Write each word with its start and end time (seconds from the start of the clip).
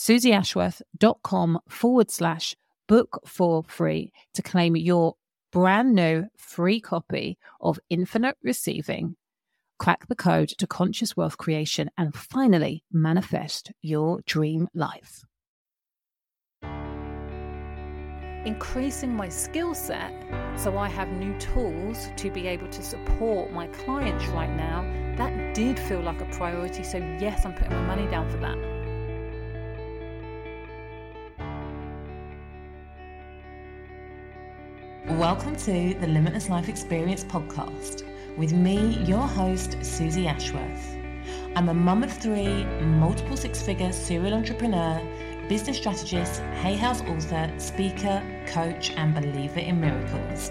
suzyashworth.com 0.00 1.58
forward 1.68 2.10
slash 2.10 2.56
book 2.88 3.20
for 3.26 3.62
free 3.64 4.10
to 4.32 4.40
claim 4.40 4.74
your 4.74 5.14
brand 5.52 5.94
new 5.94 6.24
free 6.38 6.80
copy 6.80 7.36
of 7.60 7.78
Infinite 7.90 8.36
Receiving. 8.42 9.16
Crack 9.78 10.08
the 10.08 10.16
code 10.16 10.48
to 10.56 10.66
conscious 10.66 11.16
wealth 11.18 11.36
creation 11.36 11.90
and 11.98 12.14
finally 12.14 12.82
manifest 12.90 13.72
your 13.82 14.20
dream 14.24 14.68
life. 14.72 15.22
Increasing 18.46 19.14
my 19.14 19.28
skill 19.28 19.74
set 19.74 20.14
so 20.56 20.78
I 20.78 20.88
have 20.88 21.08
new 21.08 21.38
tools 21.38 22.08
to 22.16 22.30
be 22.30 22.46
able 22.46 22.68
to 22.68 22.82
support 22.82 23.52
my 23.52 23.66
clients 23.68 24.26
right 24.28 24.54
now, 24.56 24.80
that 25.16 25.54
did 25.54 25.78
feel 25.78 26.00
like 26.00 26.22
a 26.22 26.26
priority. 26.36 26.84
So, 26.84 26.96
yes, 27.20 27.44
I'm 27.44 27.52
putting 27.52 27.74
my 27.74 27.96
money 27.96 28.06
down 28.10 28.30
for 28.30 28.38
that. 28.38 28.79
Welcome 35.32 35.54
to 35.58 35.94
the 35.94 36.08
Limitless 36.08 36.48
Life 36.48 36.68
Experience 36.68 37.22
podcast 37.22 38.02
with 38.36 38.52
me, 38.52 38.96
your 39.04 39.28
host, 39.28 39.76
Suzy 39.80 40.26
Ashworth. 40.26 40.96
I'm 41.54 41.68
a 41.68 41.72
mum 41.72 42.02
of 42.02 42.12
three, 42.12 42.64
multiple 42.80 43.36
six 43.36 43.62
figure 43.62 43.92
serial 43.92 44.34
entrepreneur, 44.34 45.00
business 45.48 45.76
strategist, 45.76 46.40
Hay 46.62 46.74
House 46.74 47.02
author, 47.02 47.48
speaker, 47.58 48.20
coach, 48.48 48.90
and 48.96 49.14
believer 49.14 49.60
in 49.60 49.80
miracles. 49.80 50.50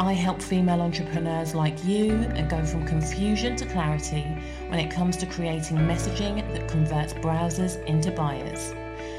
I 0.00 0.14
help 0.14 0.42
female 0.42 0.80
entrepreneurs 0.80 1.54
like 1.54 1.84
you 1.84 2.26
go 2.48 2.64
from 2.64 2.84
confusion 2.88 3.54
to 3.54 3.66
clarity 3.66 4.26
when 4.66 4.80
it 4.80 4.90
comes 4.90 5.16
to 5.18 5.26
creating 5.26 5.76
messaging 5.76 6.36
that 6.54 6.66
converts 6.66 7.12
browsers 7.12 7.80
into 7.84 8.10
buyers 8.10 8.74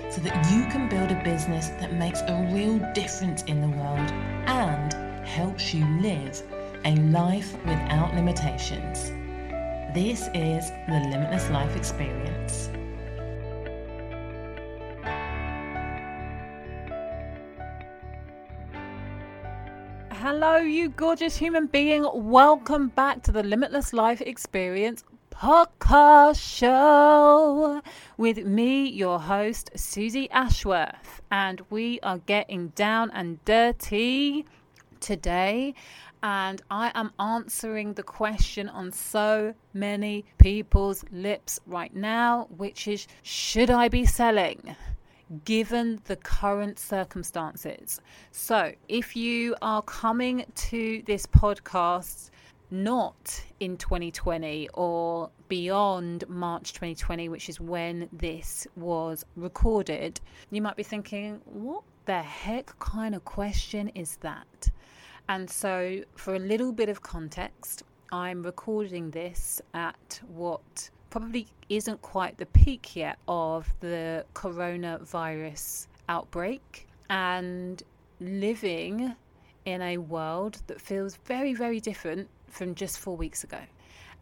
so 0.10 0.22
that 0.22 0.52
you 0.52 0.66
can 0.72 0.88
build 0.88 1.12
a 1.12 1.24
business 1.24 1.70
that 1.80 1.94
makes 1.94 2.22
a 2.22 2.50
real 2.54 2.80
difference 2.94 3.44
in 3.44 3.62
the 3.62 3.68
world 3.68 4.12
and 4.48 4.94
helps 5.28 5.74
you 5.74 5.86
live 6.02 6.42
a 6.86 6.96
life 6.96 7.54
without 7.66 8.16
limitations. 8.16 9.12
This 9.94 10.30
is 10.34 10.70
the 10.88 11.08
Limitless 11.12 11.50
Life 11.50 11.76
Experience. 11.76 12.70
Hello, 20.12 20.58
you 20.58 20.90
gorgeous 20.90 21.36
human 21.36 21.68
being. 21.68 22.06
Welcome 22.14 22.90
back 22.90 23.24
to 23.24 23.32
the 23.32 23.44
Limitless 23.44 23.94
Life 23.94 24.22
Experience 24.22 25.04
podcast 25.40 26.42
show 26.42 27.80
with 28.18 28.44
me, 28.44 28.90
your 28.90 29.20
host, 29.20 29.70
Suzy 29.76 30.28
Ashworth. 30.32 31.22
And 31.30 31.62
we 31.70 32.00
are 32.02 32.18
getting 32.18 32.70
down 32.70 33.12
and 33.12 33.44
dirty 33.46 34.46
today. 35.00 35.76
And 36.24 36.64
I 36.72 36.92
am 36.96 37.12
answering 37.20 37.94
the 37.94 38.02
question 38.02 38.68
on 38.68 38.92
so 38.92 39.54
many 39.76 40.26
people's 40.40 41.06
lips 41.12 41.60
right 41.68 41.96
now, 41.96 42.48
which 42.58 42.88
is 42.88 43.06
should 43.22 43.70
I 43.70 43.90
be 43.90 44.06
selling? 44.06 44.76
given 45.44 46.00
the 46.06 46.16
current 46.16 46.80
circumstances. 46.80 48.00
So, 48.32 48.72
if 48.88 49.14
you 49.14 49.58
are 49.62 49.82
coming 49.82 50.46
to 50.56 51.04
this 51.06 51.26
podcast 51.26 52.30
not 52.70 53.44
in 53.60 53.78
2020 53.78 54.70
or 54.74 55.30
beyond 55.48 56.28
March 56.28 56.74
2020, 56.74 57.30
which 57.30 57.50
is 57.50 57.60
when 57.60 58.10
this 58.12 58.68
was 58.76 59.26
recorded, 59.36 60.20
you 60.52 60.62
might 60.62 60.76
be 60.76 60.84
thinking, 60.84 61.42
what 61.46 61.84
the 62.06 62.22
heck 62.22 62.78
kind 62.80 63.16
of 63.16 63.24
question 63.26 63.90
is 63.90 64.18
that? 64.18 64.70
And 65.30 65.50
so, 65.50 66.02
for 66.16 66.36
a 66.36 66.40
little 66.40 66.72
bit 66.72 66.90
of 66.90 67.02
context, 67.02 67.84
I'm 68.12 68.44
recording 68.44 69.12
this 69.12 69.62
at 69.74 70.22
what 70.28 70.90
probably 71.10 71.48
isn't 71.70 72.02
quite 72.02 72.38
the 72.38 72.46
peak 72.48 72.96
yet 72.96 73.18
of 73.28 73.74
the 73.82 74.26
coronavirus 74.34 75.88
outbreak 76.08 76.88
and 77.10 77.84
living 78.20 79.14
in 79.66 79.82
a 79.82 79.98
world 79.98 80.62
that 80.68 80.80
feels 80.80 81.18
very, 81.26 81.54
very 81.54 81.82
different 81.82 82.30
from 82.50 82.76
just 82.76 83.00
four 83.00 83.16
weeks 83.16 83.44
ago. 83.44 83.60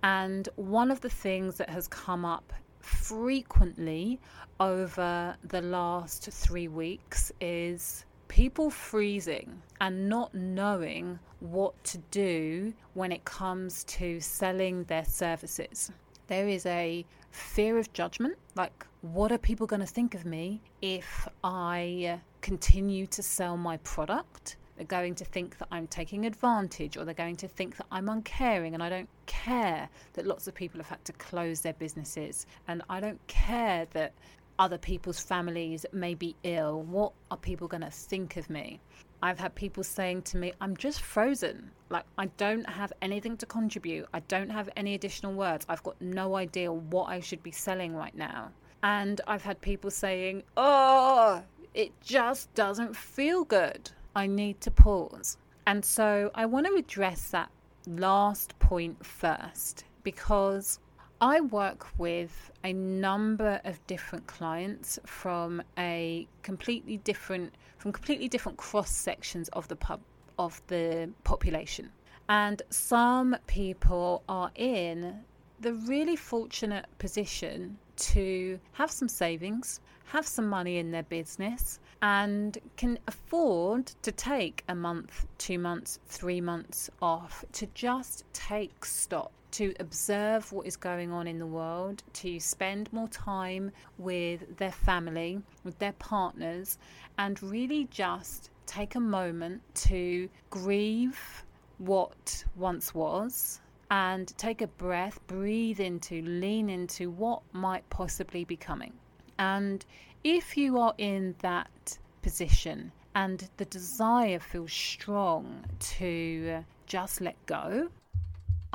And 0.04 0.48
one 0.56 0.92
of 0.92 1.02
the 1.02 1.10
things 1.10 1.58
that 1.58 1.70
has 1.70 1.88
come 1.88 2.26
up 2.26 2.54
frequently 2.80 4.20
over 4.60 5.36
the 5.44 5.62
last 5.62 6.30
three 6.32 6.68
weeks 6.68 7.32
is 7.42 8.06
people 8.28 8.70
freezing 8.70 9.62
and 9.82 10.08
not 10.10 10.34
knowing 10.34 11.20
what 11.40 11.82
to 11.84 11.98
do 12.12 12.74
when 12.94 13.12
it 13.12 13.24
comes 13.26 13.84
to 13.86 14.20
selling 14.20 14.84
their 14.86 15.06
services 15.06 15.92
there 16.28 16.48
is 16.48 16.66
a 16.66 17.06
fear 17.32 17.78
of 17.78 17.92
judgment 17.94 18.36
like 18.56 18.86
what 19.02 19.32
are 19.32 19.38
people 19.38 19.68
going 19.68 19.80
to 19.80 19.86
think 19.86 20.16
of 20.16 20.26
me 20.26 20.60
if 20.82 21.28
i 21.44 22.20
continue 22.42 23.06
to 23.06 23.22
sell 23.22 23.58
my 23.58 23.78
product 23.78 24.58
they're 24.76 24.86
going 24.86 25.16
to 25.16 25.26
think 25.26 25.58
that 25.58 25.68
i'm 25.72 25.88
taking 25.88 26.26
advantage 26.26 26.98
or 26.98 27.06
they're 27.06 27.14
going 27.14 27.36
to 27.36 27.48
think 27.48 27.78
that 27.78 27.86
i'm 27.92 28.10
uncaring 28.10 28.74
and 28.74 28.84
i 28.84 28.90
don't 28.90 29.10
care 29.26 29.90
that 30.14 30.26
lots 30.26 30.48
of 30.48 30.54
people 30.54 30.80
have 30.80 30.90
had 30.90 31.04
to 31.06 31.14
close 31.14 31.62
their 31.62 31.74
businesses 31.74 32.46
and 32.68 32.82
i 32.90 33.00
don't 33.00 33.26
care 33.28 33.88
that 33.92 34.14
other 34.58 34.78
people's 34.78 35.20
families 35.20 35.86
may 35.92 36.14
be 36.14 36.36
ill 36.44 36.82
what 36.84 37.12
are 37.30 37.38
people 37.38 37.68
going 37.68 37.82
to 37.82 37.92
think 37.92 38.38
of 38.38 38.50
me 38.50 38.80
I've 39.26 39.40
had 39.40 39.56
people 39.56 39.84
saying 39.84 40.22
to 40.24 40.38
me, 40.38 40.54
I'm 40.62 40.78
just 40.78 41.02
frozen. 41.02 41.72
Like, 41.90 42.06
I 42.16 42.28
don't 42.38 42.70
have 42.70 42.94
anything 43.02 43.38
to 43.38 43.48
contribute. 43.48 44.08
I 44.14 44.20
don't 44.20 44.52
have 44.52 44.70
any 44.76 44.94
additional 44.94 45.34
words. 45.34 45.66
I've 45.68 45.82
got 45.82 46.00
no 46.00 46.36
idea 46.36 46.72
what 46.72 47.10
I 47.10 47.22
should 47.22 47.42
be 47.42 47.50
selling 47.50 47.96
right 47.96 48.14
now. 48.16 48.52
And 48.84 49.22
I've 49.26 49.44
had 49.44 49.60
people 49.62 49.90
saying, 49.90 50.44
Oh, 50.58 51.42
it 51.74 51.92
just 52.02 52.54
doesn't 52.54 52.96
feel 52.96 53.46
good. 53.46 53.90
I 54.16 54.28
need 54.28 54.62
to 54.62 54.72
pause. 54.72 55.38
And 55.68 55.84
so 55.84 56.32
I 56.36 56.46
want 56.46 56.68
to 56.68 56.76
address 56.76 57.32
that 57.32 57.50
last 57.88 58.58
point 58.60 59.06
first 59.06 59.84
because 60.04 60.80
I 61.22 61.42
work 61.42 61.88
with 61.98 62.52
a 62.64 62.74
number 62.74 63.60
of 63.64 63.86
different 63.88 64.28
clients 64.28 65.00
from 65.06 65.62
a 65.78 66.28
completely 66.44 66.98
different 66.98 67.54
from 67.78 67.92
completely 67.92 68.28
different 68.28 68.58
cross 68.58 68.90
sections 68.90 69.50
of 69.50 69.68
the 69.68 69.76
pub 69.76 70.02
of 70.38 70.62
the 70.68 71.10
population. 71.24 71.90
And 72.28 72.62
some 72.70 73.38
people 73.48 74.24
are 74.28 74.52
in 74.56 75.22
the 75.60 75.74
really 75.74 76.16
fortunate 76.16 76.86
position 76.98 77.78
to 77.98 78.60
have 78.74 78.92
some 78.92 79.08
savings, 79.08 79.80
have 80.06 80.28
some 80.28 80.48
money 80.48 80.78
in 80.78 80.92
their 80.92 81.04
business, 81.04 81.80
and 82.06 82.60
can 82.78 83.00
afford 83.08 83.88
to 84.04 84.12
take 84.12 84.64
a 84.70 84.76
month, 84.76 85.26
two 85.40 85.58
months, 85.58 85.98
three 86.06 86.40
months 86.40 86.88
off 87.02 87.44
to 87.52 87.66
just 87.74 88.24
take 88.32 88.86
stock 88.86 89.32
to 89.50 89.74
observe 89.80 90.52
what 90.52 90.68
is 90.68 90.76
going 90.76 91.12
on 91.12 91.26
in 91.26 91.40
the 91.40 91.48
world, 91.48 92.04
to 92.14 92.40
spend 92.40 92.94
more 92.94 93.08
time 93.08 93.72
with 93.98 94.56
their 94.58 94.72
family, 94.72 95.42
with 95.64 95.80
their 95.80 95.94
partners, 95.94 96.78
and 97.18 97.42
really 97.42 97.88
just 97.90 98.52
take 98.68 98.94
a 98.94 99.00
moment 99.00 99.60
to 99.74 100.30
grieve 100.52 101.44
what 101.80 102.46
once 102.56 102.94
was 102.94 103.62
and 103.90 104.38
take 104.38 104.62
a 104.62 104.68
breath, 104.68 105.20
breathe 105.26 105.80
into, 105.80 106.22
lean 106.22 106.70
into 106.70 107.10
what 107.10 107.42
might 107.52 107.90
possibly 107.90 108.44
be 108.44 108.56
coming. 108.56 108.94
And 109.40 109.86
if 110.24 110.58
you 110.58 110.80
are 110.80 110.94
in 110.98 111.36
that 111.42 111.98
position 112.22 112.92
and 113.14 113.50
the 113.58 113.66
desire 113.66 114.40
feels 114.40 114.74
strong 114.74 115.64
to 115.80 116.64
just 116.88 117.22
let 117.22 117.36
go 117.46 117.90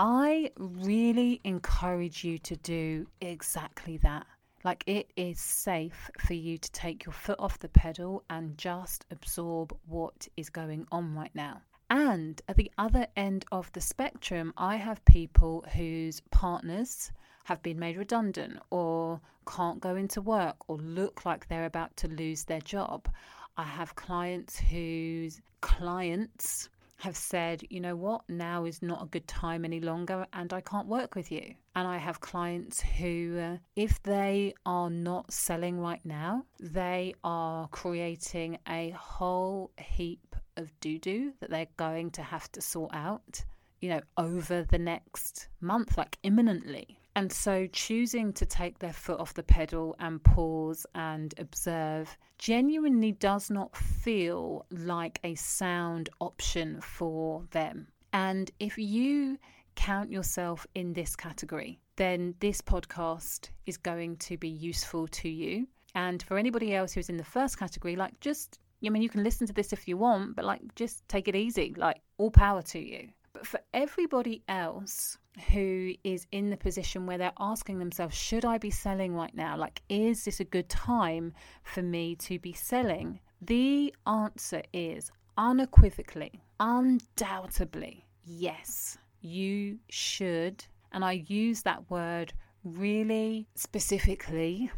I 0.03 0.51
really 0.57 1.43
encourage 1.45 2.25
you 2.25 2.39
to 2.39 2.57
do 2.57 3.07
exactly 3.21 3.99
that. 3.99 4.27
Like, 4.65 4.83
it 4.87 5.11
is 5.15 5.39
safe 5.39 6.11
for 6.19 6.33
you 6.33 6.57
to 6.57 6.73
take 6.73 7.05
your 7.05 7.13
foot 7.13 7.39
off 7.39 7.59
the 7.59 7.69
pedal 7.69 8.25
and 8.31 8.57
just 8.57 9.05
absorb 9.11 9.77
what 9.87 10.27
is 10.39 10.49
going 10.49 10.87
on 10.91 11.15
right 11.15 11.35
now. 11.35 11.61
And 11.91 12.41
at 12.49 12.57
the 12.57 12.71
other 12.79 13.09
end 13.15 13.45
of 13.53 13.71
the 13.73 13.83
spectrum, 13.83 14.55
I 14.57 14.77
have 14.77 15.05
people 15.05 15.67
whose 15.75 16.21
partners 16.31 17.13
have 17.45 17.63
been 17.63 17.79
made 17.79 17.99
redundant 17.99 18.59
or 18.71 19.21
can't 19.51 19.81
go 19.81 19.97
into 19.97 20.21
work 20.21 20.57
or 20.69 20.77
look 20.79 21.25
like 21.25 21.49
they're 21.49 21.65
about 21.65 21.97
to 21.99 22.09
lose 22.09 22.45
their 22.45 22.61
job. 22.61 23.09
I 23.57 23.65
have 23.65 23.95
clients 23.97 24.59
whose 24.59 25.41
clients 25.61 26.69
have 26.99 27.17
said, 27.17 27.63
you 27.71 27.81
know 27.81 27.97
what, 27.97 28.23
now 28.29 28.65
is 28.65 28.83
not 28.83 29.03
a 29.03 29.07
good 29.07 29.27
time 29.27 29.65
any 29.65 29.81
longer 29.81 30.27
and 30.33 30.53
I 30.53 30.61
can't 30.61 30.87
work 30.87 31.15
with 31.15 31.33
you. 31.33 31.55
And 31.75 31.89
I 31.89 31.97
have 31.97 32.21
clients 32.21 32.81
who, 32.81 33.39
uh, 33.39 33.57
if 33.75 34.03
they 34.03 34.55
are 34.67 34.91
not 34.91 35.33
selling 35.33 35.81
right 35.81 36.05
now, 36.05 36.45
they 36.61 37.15
are 37.25 37.69
creating 37.69 38.59
a 38.69 38.91
whole 38.91 39.73
heap 39.79 40.37
of 40.57 40.79
doo 40.81 40.99
doo 40.99 41.33
that 41.41 41.51
they're 41.51 41.67
going 41.77 42.11
to 42.13 42.23
have 42.23 42.53
to 42.53 42.61
sort 42.61 42.95
out, 42.95 43.43
you 43.81 43.89
know, 43.89 44.01
over 44.19 44.63
the 44.63 44.79
next 44.79 45.49
month, 45.61 45.97
like 45.97 46.19
imminently. 46.23 47.00
And 47.17 47.33
so 47.33 47.67
choosing 47.73 48.33
to 48.35 48.47
take 48.47 48.79
their 48.79 48.93
foot 48.93 49.19
off 49.19 49.35
the 49.35 49.43
pedal 49.43 49.97
and 49.99 50.23
pause 50.23 50.87
and 50.95 51.35
observe 51.39 52.17
genuinely 52.39 53.13
does 53.13 53.51
not 53.51 53.77
feel 53.77 54.65
like 54.71 55.19
a 55.25 55.35
sound 55.35 56.09
option 56.21 56.81
for 56.81 57.45
them. 57.51 57.89
And 58.13 58.51
if 58.61 58.79
you 58.79 59.39
count 59.75 60.11
yourself 60.11 60.67
in 60.75 60.93
this 60.93 61.17
category, 61.17 61.81
then 61.97 62.35
this 62.41 62.61
podcast 62.61 63.51
is 63.67 63.77
going 63.77 64.17
to 64.17 64.37
be 64.37 64.49
useful 64.49 65.07
to 65.09 65.29
you. 65.29 65.67
And 65.95 66.23
for 66.23 66.39
anybody 66.39 66.75
else 66.75 66.93
who's 66.93 67.09
in 67.09 67.17
the 67.17 67.25
first 67.25 67.59
category, 67.59 67.97
like 67.97 68.19
just, 68.21 68.59
I 68.85 68.89
mean, 68.89 69.03
you 69.03 69.09
can 69.09 69.25
listen 69.25 69.47
to 69.49 69.53
this 69.53 69.73
if 69.73 69.89
you 69.89 69.97
want, 69.97 70.37
but 70.37 70.45
like 70.45 70.61
just 70.77 71.07
take 71.09 71.29
it 71.29 71.37
easy, 71.37 71.75
like 71.77 72.01
all 72.19 72.31
power 72.31 72.63
to 72.63 72.79
you. 72.79 73.09
But 73.33 73.47
for 73.47 73.61
everybody 73.73 74.43
else 74.49 75.19
who 75.53 75.93
is 76.03 76.27
in 76.33 76.51
the 76.51 76.57
position 76.57 77.07
where 77.07 77.19
they're 77.19 77.33
asking 77.39 77.79
themselves, 77.79 78.17
should 78.17 78.45
I 78.45 78.59
be 78.59 78.71
selling 78.71 79.15
right 79.15 79.35
now? 79.35 79.57
Like, 79.57 79.83
is 79.89 80.25
this 80.25 80.41
a 80.41 80.45
good 80.45 80.69
time 80.69 81.33
for 81.63 81.83
me 81.83 82.17
to 82.17 82.39
be 82.39 82.53
selling? 82.53 83.21
The 83.41 83.95
answer 84.07 84.63
is 84.73 85.11
unequivocally, 85.39 86.43
undoubtedly, 86.59 88.05
yes, 88.25 88.99
you 89.21 89.79
should, 89.89 90.65
and 90.93 91.05
I 91.05 91.25
use 91.27 91.63
that 91.63 91.89
word 91.91 92.33
really 92.65 93.47
specifically, 93.55 94.71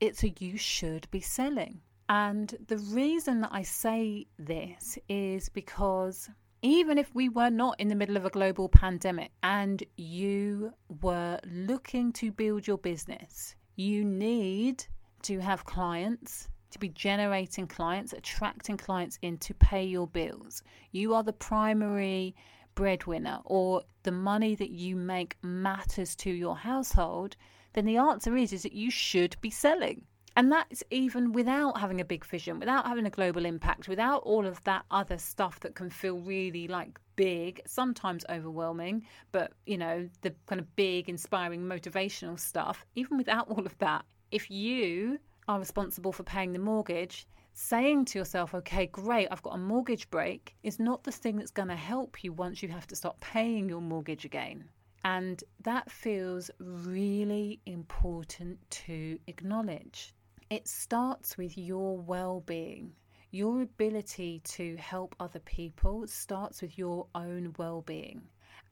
it's 0.00 0.22
a 0.24 0.34
you 0.38 0.56
should 0.56 1.10
be 1.10 1.20
selling. 1.20 1.80
And 2.08 2.54
the 2.66 2.78
reason 2.78 3.40
that 3.42 3.50
I 3.52 3.62
say 3.62 4.26
this 4.38 4.98
is 5.08 5.48
because 5.48 6.28
even 6.62 6.98
if 6.98 7.14
we 7.14 7.28
were 7.28 7.50
not 7.50 7.78
in 7.80 7.88
the 7.88 7.94
middle 7.94 8.16
of 8.16 8.24
a 8.24 8.30
global 8.30 8.68
pandemic 8.68 9.30
and 9.42 9.82
you 9.96 10.72
were 11.00 11.38
looking 11.50 12.12
to 12.12 12.30
build 12.30 12.66
your 12.66 12.78
business, 12.78 13.54
you 13.76 14.04
need 14.04 14.84
to 15.22 15.38
have 15.38 15.64
clients, 15.64 16.48
to 16.70 16.78
be 16.78 16.90
generating 16.90 17.66
clients, 17.66 18.12
attracting 18.12 18.76
clients 18.76 19.18
in 19.22 19.38
to 19.38 19.54
pay 19.54 19.84
your 19.84 20.06
bills. 20.06 20.62
You 20.92 21.14
are 21.14 21.22
the 21.22 21.32
primary 21.32 22.34
breadwinner, 22.74 23.40
or 23.44 23.82
the 24.04 24.12
money 24.12 24.54
that 24.54 24.70
you 24.70 24.96
make 24.96 25.36
matters 25.42 26.14
to 26.16 26.30
your 26.30 26.56
household, 26.56 27.36
then 27.72 27.84
the 27.84 27.96
answer 27.96 28.36
is 28.36 28.52
is 28.52 28.62
that 28.62 28.72
you 28.72 28.90
should 28.90 29.36
be 29.40 29.50
selling. 29.50 30.02
And 30.36 30.50
that's 30.52 30.82
even 30.90 31.32
without 31.32 31.78
having 31.78 32.00
a 32.00 32.04
big 32.04 32.24
vision, 32.24 32.60
without 32.60 32.86
having 32.86 33.06
a 33.06 33.10
global 33.10 33.44
impact, 33.44 33.88
without 33.88 34.22
all 34.22 34.46
of 34.46 34.62
that 34.64 34.84
other 34.90 35.18
stuff 35.18 35.60
that 35.60 35.74
can 35.74 35.90
feel 35.90 36.18
really 36.18 36.68
like 36.68 36.98
big, 37.16 37.60
sometimes 37.66 38.24
overwhelming, 38.30 39.04
but 39.32 39.52
you 39.66 39.76
know, 39.76 40.08
the 40.22 40.34
kind 40.46 40.60
of 40.60 40.76
big, 40.76 41.08
inspiring, 41.08 41.62
motivational 41.62 42.38
stuff, 42.38 42.86
even 42.94 43.18
without 43.18 43.48
all 43.50 43.66
of 43.66 43.76
that, 43.78 44.04
if 44.30 44.50
you 44.50 45.18
are 45.48 45.58
responsible 45.58 46.12
for 46.12 46.22
paying 46.22 46.52
the 46.52 46.58
mortgage, 46.58 47.26
saying 47.52 48.04
to 48.06 48.18
yourself, 48.18 48.54
okay, 48.54 48.86
great, 48.86 49.28
I've 49.30 49.42
got 49.42 49.54
a 49.54 49.58
mortgage 49.58 50.08
break, 50.10 50.54
is 50.62 50.78
not 50.78 51.02
the 51.02 51.12
thing 51.12 51.36
that's 51.36 51.50
going 51.50 51.68
to 51.68 51.76
help 51.76 52.22
you 52.22 52.32
once 52.32 52.62
you 52.62 52.68
have 52.68 52.86
to 52.86 52.96
stop 52.96 53.20
paying 53.20 53.68
your 53.68 53.82
mortgage 53.82 54.24
again. 54.24 54.64
And 55.04 55.42
that 55.62 55.90
feels 55.90 56.50
really 56.58 57.60
important 57.66 58.58
to 58.70 59.18
acknowledge. 59.26 60.14
It 60.50 60.66
starts 60.66 61.38
with 61.38 61.56
your 61.56 61.96
well 61.96 62.40
being. 62.40 62.92
Your 63.30 63.62
ability 63.62 64.40
to 64.46 64.74
help 64.78 65.14
other 65.20 65.38
people 65.38 66.08
starts 66.08 66.60
with 66.60 66.76
your 66.76 67.06
own 67.14 67.54
well 67.56 67.82
being. 67.82 68.22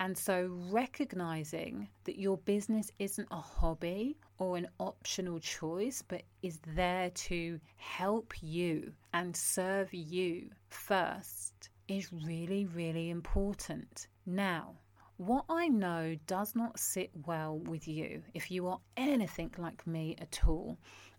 And 0.00 0.18
so, 0.18 0.50
recognizing 0.73 1.88
that 2.02 2.18
your 2.18 2.38
business 2.38 2.90
isn't 2.99 3.28
a 3.30 3.40
hobby 3.40 4.18
or 4.38 4.56
an 4.56 4.66
optional 4.80 5.38
choice, 5.38 6.02
but 6.02 6.23
is 6.42 6.58
there 6.75 7.11
to 7.11 7.61
help 7.76 8.35
you 8.42 8.92
and 9.12 9.37
serve 9.37 9.94
you 9.94 10.50
first 10.70 11.70
is 11.87 12.12
really, 12.12 12.66
really 12.66 13.11
important. 13.11 14.08
Now, 14.26 14.75
what 15.16 15.44
I 15.49 15.68
know 15.68 16.16
does 16.26 16.56
not 16.56 16.80
sit 16.80 17.11
well 17.25 17.58
with 17.58 17.87
you, 17.87 18.25
if 18.35 18.50
you 18.50 18.66
are 18.66 18.80
anything 18.97 19.52
like 19.58 19.87
me 19.87 20.16
at 20.20 20.40
all, 20.44 20.76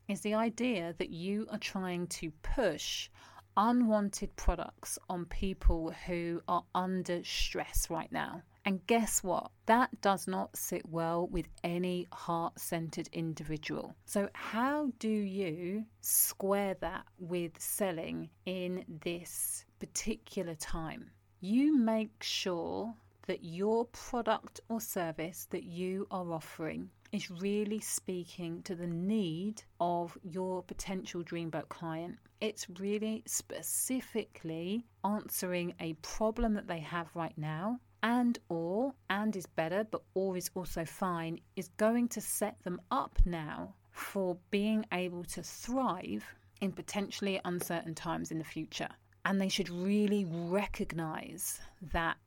is 0.10 0.22
the 0.22 0.34
idea 0.34 0.96
that 0.98 1.12
you 1.12 1.48
are 1.52 1.60
trying 1.60 2.08
to 2.08 2.32
push 2.42 3.10
unwanted 3.56 4.36
products 4.36 4.98
on 5.10 5.26
people 5.26 5.94
who 6.06 6.42
are 6.48 6.64
under 6.74 7.24
stress 7.24 7.90
right 7.90 8.12
now. 8.12 8.42
And 8.66 8.86
guess 8.88 9.24
what? 9.24 9.52
That 9.66 10.02
does 10.02 10.28
not 10.28 10.56
sit 10.56 10.88
well 10.88 11.28
with 11.28 11.48
any 11.64 12.08
heart 12.12 12.60
centered 12.60 13.10
individual. 13.12 13.96
So, 14.06 14.30
how 14.34 14.92
do 15.00 15.10
you 15.10 15.86
square 16.02 16.76
that 16.82 17.06
with 17.20 17.52
selling 17.60 18.30
in 18.46 18.86
this 19.04 19.66
particular 19.80 20.56
time? 20.56 21.12
You 21.40 21.78
make 21.78 22.22
sure 22.22 22.94
that 23.28 23.44
your 23.44 23.86
product 23.86 24.60
or 24.70 24.82
service 24.82 25.48
that 25.52 25.64
you 25.64 26.08
are 26.12 26.32
offering 26.32 26.90
is 27.12 27.32
really 27.32 27.80
speaking 27.80 28.62
to 28.64 28.76
the 28.76 28.88
need 28.88 29.64
of 29.80 30.18
your 30.24 30.64
potential 30.64 31.24
dreamboat 31.24 31.70
client. 31.70 32.18
It's 32.42 32.68
really 32.80 33.24
specifically 33.26 34.86
answering 35.04 35.74
a 35.80 35.94
problem 35.94 36.54
that 36.54 36.68
they 36.68 36.80
have 36.80 37.16
right 37.16 37.38
now 37.38 37.80
and 38.02 38.40
or 38.50 38.94
and 39.10 39.36
is 39.36 39.46
better 39.46 39.84
but 39.92 40.02
or 40.14 40.38
is 40.38 40.50
also 40.56 40.86
fine 40.86 41.40
is 41.56 41.70
going 41.78 42.08
to 42.08 42.22
set 42.22 42.62
them 42.64 42.80
up 42.92 43.20
now 43.26 43.74
for 43.92 44.38
being 44.52 44.86
able 44.94 45.24
to 45.24 45.44
thrive 45.44 46.24
in 46.62 46.72
potentially 46.72 47.42
uncertain 47.44 47.94
times 47.94 48.32
in 48.32 48.38
the 48.38 48.44
future 48.46 48.88
and 49.26 49.40
they 49.40 49.50
should 49.50 49.70
really 49.70 50.26
recognize 50.26 51.60
that 51.92 52.18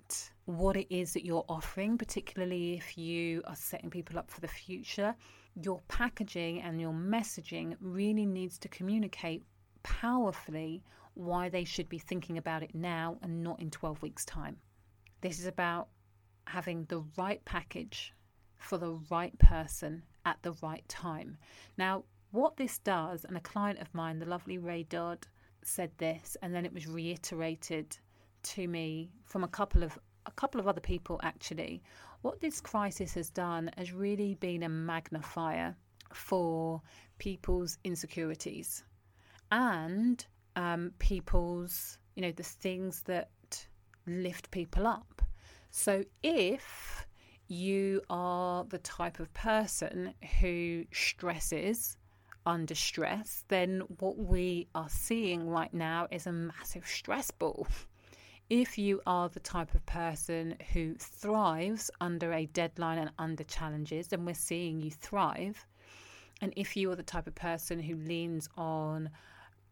what 0.45 0.77
it 0.77 0.87
is 0.95 1.13
that 1.13 1.25
you're 1.25 1.45
offering, 1.49 1.99
particularly 1.99 2.75
if 2.75 2.99
you 2.99 3.43
are 3.47 3.57
setting 3.57 3.91
people 3.91 4.19
up 4.19 4.31
for 4.31 4.41
the 4.41 4.49
future, 4.49 5.15
your 5.61 5.81
packaging 5.89 6.61
and 6.63 6.81
your 6.81 6.93
messaging 6.93 7.77
really 7.81 8.27
needs 8.27 8.59
to 8.59 8.69
communicate 8.69 9.43
powerfully 9.83 10.83
why 11.15 11.49
they 11.49 11.65
should 11.65 11.89
be 11.89 11.99
thinking 11.99 12.39
about 12.39 12.63
it 12.63 12.75
now 12.75 13.19
and 13.23 13.43
not 13.43 13.61
in 13.61 13.71
12 13.71 14.01
weeks' 14.03 14.25
time. 14.25 14.57
This 15.21 15.39
is 15.39 15.47
about 15.47 15.89
having 16.47 16.85
the 16.85 17.05
right 17.17 17.45
package 17.45 18.13
for 18.57 18.79
the 18.79 18.99
right 19.11 19.37
person 19.39 20.03
at 20.25 20.39
the 20.43 20.55
right 20.63 20.87
time. 20.89 21.37
Now, 21.77 22.05
what 22.31 22.57
this 22.57 22.79
does, 22.79 23.25
and 23.25 23.37
a 23.37 23.41
client 23.41 23.79
of 23.79 23.95
mine, 23.95 24.19
the 24.19 24.27
lovely 24.27 24.57
Ray 24.57 24.85
Dodd, 24.85 25.27
said 25.63 25.91
this, 25.99 26.37
and 26.43 26.55
then 26.55 26.65
it 26.65 26.73
was 26.73 26.87
reiterated 26.87 27.99
to 28.43 28.67
me 28.69 29.11
from 29.25 29.45
a 29.45 29.49
couple 29.49 29.83
of 29.83 29.99
a 30.27 30.31
couple 30.33 30.61
of 30.61 30.69
other 30.69 30.81
people 30.81 31.21
actually. 31.23 31.83
What 32.23 32.41
this 32.41 32.61
crisis 32.61 33.15
has 33.15 33.31
done 33.31 33.71
has 33.77 33.93
really 33.93 34.35
been 34.37 34.63
a 34.63 34.69
magnifier 34.69 35.75
for 36.13 36.81
people's 37.19 37.79
insecurities 37.85 38.85
and 39.51 40.25
um, 40.57 40.93
people's, 40.99 41.99
you 42.15 42.23
know, 42.23 42.33
the 42.33 42.43
things 42.43 43.03
that 43.03 43.31
lift 44.07 44.51
people 44.51 44.87
up. 44.87 45.23
So 45.71 46.05
if 46.23 47.07
you 47.49 48.03
are 48.09 48.65
the 48.65 48.79
type 48.79 49.19
of 49.21 49.33
person 49.35 50.15
who 50.41 50.85
stresses 50.93 51.97
under 52.47 52.75
stress, 52.75 53.45
then 53.49 53.83
what 53.99 54.19
we 54.19 54.69
are 54.75 54.89
seeing 54.89 55.49
right 55.49 55.73
now 55.73 56.09
is 56.11 56.27
a 56.27 56.33
massive 56.33 56.87
stress 56.87 57.31
ball. 57.31 57.67
If 58.51 58.77
you 58.77 59.01
are 59.07 59.29
the 59.29 59.41
type 59.41 59.75
of 59.75 59.85
person 59.87 60.57
who 60.73 60.95
thrives 60.97 61.91
under 62.01 62.33
a 62.33 62.47
deadline 62.47 62.99
and 62.99 63.11
under 63.19 63.45
challenges, 63.45 64.09
then 64.09 64.25
we're 64.25 64.35
seeing 64.35 64.81
you 64.81 64.91
thrive. 64.91 65.65
And 66.43 66.53
if 66.57 66.77
you 66.77 66.91
are 66.91 66.97
the 66.97 67.03
type 67.03 67.27
of 67.27 67.35
person 67.35 67.79
who 67.79 67.97
leans 67.97 68.49
on 68.57 69.11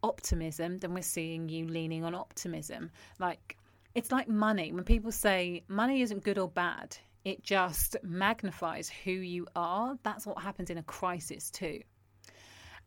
optimism, 0.03 0.79
then 0.79 0.95
we're 0.95 1.03
seeing 1.03 1.49
you 1.49 1.67
leaning 1.67 2.05
on 2.05 2.15
optimism. 2.15 2.91
Like, 3.19 3.59
it's 3.95 4.13
like 4.13 4.29
money. 4.29 4.73
When 4.73 4.85
people 4.85 5.13
say 5.13 5.65
money 5.69 6.03
isn't 6.03 6.25
good 6.25 6.39
or 6.39 6.49
bad, 6.49 6.97
it 7.25 7.43
just 7.43 7.97
magnifies 8.03 8.89
who 8.89 9.11
you 9.11 9.47
are. 9.57 9.99
That's 10.03 10.27
what 10.27 10.41
happens 10.43 10.71
in 10.71 10.79
a 10.79 10.83
crisis, 10.83 11.51
too. 11.51 11.81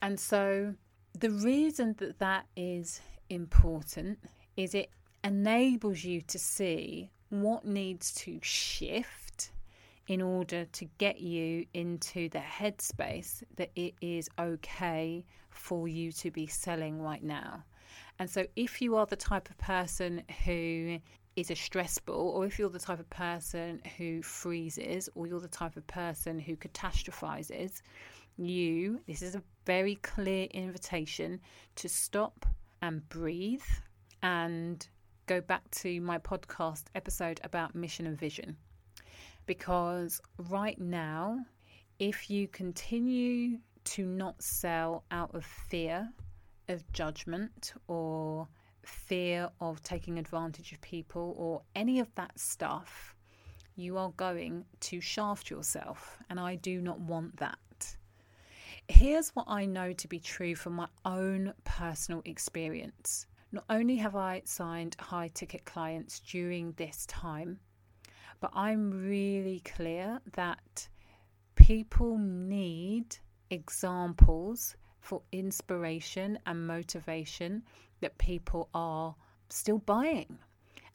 And 0.02 0.20
so, 0.20 0.74
the 1.20 1.30
reason 1.30 1.96
that 2.00 2.20
that 2.20 2.46
is 2.56 3.02
important 3.30 4.20
is 4.58 4.74
it 4.74 4.90
enables 5.24 6.04
you 6.04 6.22
to 6.22 6.40
see 6.40 7.10
what 7.30 7.66
needs 7.66 8.14
to 8.14 8.40
shift 8.42 9.52
in 10.08 10.22
order 10.22 10.66
to 10.66 10.86
get 10.98 11.20
you 11.20 11.66
into 11.74 12.30
the 12.30 12.40
headspace 12.40 13.42
that 13.56 13.72
it 13.76 13.94
is 14.02 14.30
okay 14.38 15.26
for 15.50 15.88
you 15.88 16.12
to 16.12 16.30
be 16.30 16.46
selling 16.46 17.02
right 17.02 17.24
now. 17.24 17.64
And 18.20 18.30
so, 18.30 18.46
if 18.56 18.82
you 18.82 18.96
are 18.96 19.06
the 19.06 19.16
type 19.16 19.50
of 19.50 19.58
person 19.58 20.24
who 20.46 21.00
is 21.36 21.50
a 21.50 21.56
stress 21.56 21.98
ball, 21.98 22.30
or 22.30 22.46
if 22.46 22.60
you're 22.60 22.70
the 22.70 22.80
type 22.80 23.00
of 23.00 23.10
person 23.10 23.82
who 23.98 24.22
freezes, 24.22 25.10
or 25.16 25.26
you're 25.26 25.40
the 25.40 25.48
type 25.48 25.78
of 25.78 25.88
person 25.88 26.38
who 26.38 26.56
catastrophizes, 26.56 27.82
you, 28.38 29.00
this 29.08 29.22
is 29.22 29.36
a 29.36 29.44
very 29.66 29.96
clear 29.96 30.46
invitation 30.52 31.40
to 31.76 31.88
stop 31.90 32.46
and 32.82 33.08
breathe 33.10 33.62
and 34.22 34.88
go 35.26 35.42
back 35.42 35.70
to 35.72 36.02
my 36.02 36.18
podcast 36.18 36.84
episode 36.96 37.40
about 37.44 37.76
mission 37.76 38.06
and 38.06 38.18
vision. 38.18 38.58
Because 39.46 40.22
right 40.50 40.80
now, 40.80 41.46
if 42.00 42.30
you 42.30 42.48
continue 42.48 43.60
to 43.86 44.06
not 44.06 44.42
sell 44.42 45.04
out 45.12 45.34
of 45.36 45.46
fear 45.46 46.10
of 46.70 46.90
judgment 46.94 47.74
or 47.88 48.48
fear 48.84 49.50
of 49.60 49.82
taking 49.84 50.18
advantage 50.18 50.72
of 50.72 50.82
people 50.82 51.36
or 51.38 51.62
any 51.76 52.00
of 52.00 52.14
that 52.16 52.38
stuff, 52.40 53.16
you 53.76 53.98
are 53.98 54.12
going 54.18 54.66
to 54.80 55.02
shaft 55.02 55.50
yourself. 55.50 56.18
And 56.30 56.40
I 56.40 56.56
do 56.56 56.82
not 56.82 57.00
want 57.00 57.38
that. 57.38 57.58
Here's 58.88 59.30
what 59.30 59.46
I 59.48 59.66
know 59.66 59.94
to 59.94 60.08
be 60.08 60.20
true 60.20 60.56
from 60.56 60.74
my 60.74 60.88
own 61.06 61.54
personal 61.64 62.22
experience 62.26 63.28
not 63.54 63.66
only 63.70 63.96
have 63.98 64.16
I 64.16 64.42
signed 64.46 64.96
high 65.00 65.28
ticket 65.28 65.64
clients 65.64 66.20
during 66.20 66.72
this 66.72 67.06
time, 67.06 67.60
but 68.42 68.50
I'm 68.56 68.90
really 69.08 69.60
clear 69.60 70.20
that 70.34 70.90
people 71.54 72.18
need 72.18 73.16
examples 73.52 74.76
for 75.02 75.22
inspiration 75.32 76.40
and 76.48 76.66
motivation 76.66 77.62
that 78.02 78.18
people 78.18 78.70
are 78.74 79.14
still 79.50 79.78
buying. 79.78 80.40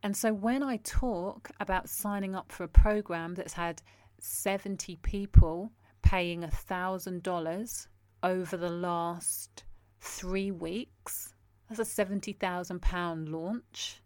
And 0.02 0.16
so 0.16 0.32
when 0.32 0.64
I 0.64 0.78
talk 0.78 1.50
about 1.60 1.88
signing 1.88 2.34
up 2.34 2.50
for 2.50 2.64
a 2.64 2.68
program 2.68 3.34
that's 3.34 3.52
had 3.52 3.80
70 4.18 4.96
people 5.02 5.70
paying 6.02 6.42
$1,000 6.42 7.86
over 8.24 8.56
the 8.56 8.70
last 8.70 9.62
three 10.00 10.50
weeks, 10.50 11.34
that's 11.68 11.98
a 11.98 12.04
£70,000 12.04 13.30
launch. 13.30 14.00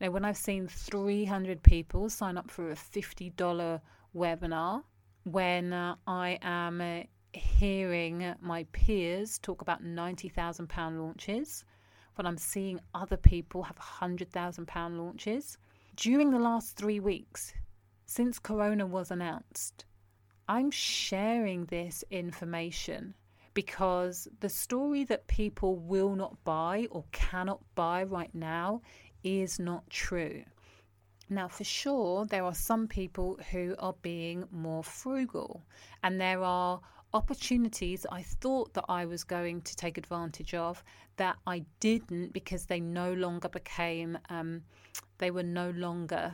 Now, 0.00 0.10
when 0.10 0.24
I've 0.24 0.36
seen 0.36 0.68
300 0.68 1.62
people 1.62 2.08
sign 2.08 2.36
up 2.36 2.50
for 2.50 2.70
a 2.70 2.74
$50 2.74 3.80
webinar, 4.14 4.82
when 5.24 5.72
uh, 5.72 5.96
I 6.06 6.38
am 6.42 6.80
uh, 6.80 7.02
hearing 7.32 8.34
my 8.40 8.64
peers 8.72 9.38
talk 9.38 9.62
about 9.62 9.82
£90,000 9.82 11.00
launches, 11.00 11.64
when 12.14 12.26
I'm 12.26 12.38
seeing 12.38 12.80
other 12.94 13.16
people 13.16 13.62
have 13.62 13.78
£100,000 13.78 14.98
launches, 14.98 15.58
during 15.96 16.30
the 16.30 16.38
last 16.38 16.76
three 16.76 17.00
weeks, 17.00 17.54
since 18.06 18.38
Corona 18.38 18.86
was 18.86 19.10
announced, 19.10 19.84
I'm 20.48 20.70
sharing 20.70 21.64
this 21.66 22.04
information 22.10 23.14
because 23.58 24.28
the 24.38 24.48
story 24.48 25.02
that 25.02 25.26
people 25.26 25.74
will 25.74 26.14
not 26.14 26.44
buy 26.44 26.86
or 26.92 27.02
cannot 27.10 27.58
buy 27.74 28.04
right 28.04 28.32
now 28.32 28.80
is 29.24 29.58
not 29.58 29.82
true. 29.90 30.44
Now, 31.28 31.48
for 31.48 31.64
sure, 31.64 32.24
there 32.24 32.44
are 32.44 32.54
some 32.54 32.86
people 32.86 33.36
who 33.50 33.74
are 33.80 33.96
being 34.00 34.44
more 34.52 34.84
frugal, 34.84 35.64
and 36.04 36.20
there 36.20 36.44
are 36.44 36.80
opportunities 37.12 38.06
I 38.12 38.22
thought 38.22 38.74
that 38.74 38.84
I 38.88 39.06
was 39.06 39.24
going 39.24 39.62
to 39.62 39.74
take 39.74 39.98
advantage 39.98 40.54
of 40.54 40.84
that 41.16 41.34
I 41.44 41.64
didn't 41.80 42.32
because 42.32 42.64
they 42.64 42.78
no 42.78 43.12
longer 43.12 43.48
became, 43.48 44.18
um, 44.28 44.62
they 45.18 45.32
were 45.32 45.42
no 45.42 45.70
longer 45.70 46.32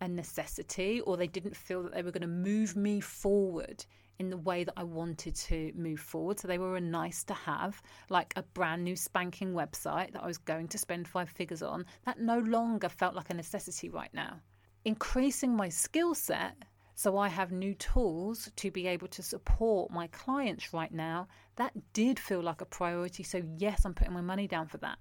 a 0.00 0.08
necessity, 0.08 1.02
or 1.02 1.16
they 1.16 1.28
didn't 1.28 1.56
feel 1.56 1.84
that 1.84 1.94
they 1.94 2.02
were 2.02 2.10
going 2.10 2.22
to 2.32 2.40
move 2.50 2.74
me 2.74 2.98
forward 2.98 3.86
in 4.18 4.30
the 4.30 4.36
way 4.36 4.64
that 4.64 4.74
I 4.76 4.84
wanted 4.84 5.34
to 5.36 5.72
move 5.74 6.00
forward. 6.00 6.38
So 6.38 6.48
they 6.48 6.58
were 6.58 6.76
a 6.76 6.80
nice 6.80 7.24
to 7.24 7.34
have, 7.34 7.82
like 8.08 8.32
a 8.36 8.42
brand 8.42 8.84
new 8.84 8.96
spanking 8.96 9.52
website 9.52 10.12
that 10.12 10.22
I 10.22 10.26
was 10.26 10.38
going 10.38 10.68
to 10.68 10.78
spend 10.78 11.08
five 11.08 11.28
figures 11.28 11.62
on. 11.62 11.84
That 12.04 12.20
no 12.20 12.38
longer 12.38 12.88
felt 12.88 13.14
like 13.14 13.30
a 13.30 13.34
necessity 13.34 13.88
right 13.88 14.12
now. 14.14 14.40
Increasing 14.84 15.56
my 15.56 15.68
skill 15.68 16.14
set 16.14 16.56
so 16.96 17.18
I 17.18 17.28
have 17.28 17.50
new 17.50 17.74
tools 17.74 18.50
to 18.54 18.70
be 18.70 18.86
able 18.86 19.08
to 19.08 19.22
support 19.22 19.90
my 19.90 20.06
clients 20.08 20.72
right 20.72 20.92
now. 20.92 21.26
That 21.56 21.72
did 21.92 22.20
feel 22.20 22.40
like 22.40 22.60
a 22.60 22.66
priority. 22.66 23.24
So, 23.24 23.42
yes, 23.56 23.84
I'm 23.84 23.94
putting 23.94 24.14
my 24.14 24.20
money 24.20 24.46
down 24.46 24.68
for 24.68 24.78
that. 24.78 24.98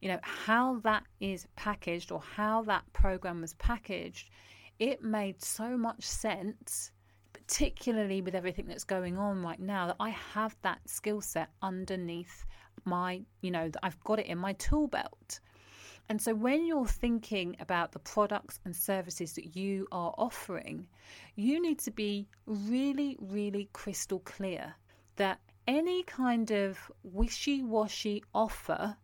You 0.00 0.08
know, 0.08 0.18
how 0.22 0.80
that 0.80 1.04
is 1.20 1.46
packaged 1.54 2.10
or 2.10 2.20
how 2.20 2.62
that 2.62 2.92
program 2.92 3.42
was 3.42 3.54
packaged, 3.54 4.30
it 4.80 5.02
made 5.02 5.42
so 5.42 5.76
much 5.76 6.02
sense 6.02 6.90
particularly 7.32 8.22
with 8.22 8.34
everything 8.34 8.66
that's 8.66 8.84
going 8.84 9.18
on 9.18 9.42
right 9.42 9.60
now, 9.60 9.86
that 9.88 9.96
I 10.00 10.10
have 10.10 10.56
that 10.62 10.80
skill 10.88 11.20
set 11.20 11.50
underneath 11.62 12.46
my, 12.84 13.22
you 13.40 13.50
know, 13.50 13.68
that 13.68 13.84
I've 13.84 14.02
got 14.04 14.18
it 14.18 14.26
in 14.26 14.38
my 14.38 14.52
tool 14.54 14.88
belt. 14.88 15.40
And 16.08 16.20
so 16.20 16.34
when 16.34 16.66
you're 16.66 16.86
thinking 16.86 17.56
about 17.60 17.92
the 17.92 18.00
products 18.00 18.58
and 18.64 18.74
services 18.74 19.32
that 19.34 19.54
you 19.54 19.86
are 19.92 20.12
offering, 20.18 20.88
you 21.36 21.62
need 21.62 21.78
to 21.80 21.92
be 21.92 22.26
really, 22.46 23.16
really 23.20 23.68
crystal 23.72 24.18
clear 24.20 24.74
that 25.16 25.38
any 25.68 26.02
kind 26.02 26.50
of 26.50 26.90
wishy 27.04 27.62
washy 27.62 28.24
offer 28.34 28.96